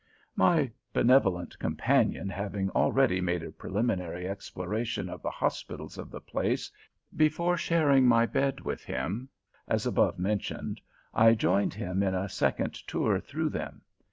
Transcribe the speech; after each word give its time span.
My 0.35 0.71
benevolent 0.93 1.59
companion 1.59 2.27
having 2.27 2.71
already 2.71 3.21
made 3.21 3.43
a 3.43 3.51
preliminary 3.51 4.27
exploration 4.27 5.09
of 5.09 5.21
the 5.21 5.29
hospitals 5.29 5.95
of 5.95 6.09
the 6.09 6.19
place, 6.19 6.71
before 7.15 7.55
sharing 7.55 8.07
my 8.07 8.25
bed 8.25 8.61
with 8.61 8.83
him, 8.83 9.29
as 9.67 9.85
above 9.85 10.17
mentioned, 10.17 10.81
I 11.13 11.35
joined 11.35 11.75
him 11.75 12.01
in 12.01 12.15
a 12.15 12.29
second 12.29 12.73
tour 12.73 13.19
through 13.19 13.49
them. 13.49 13.83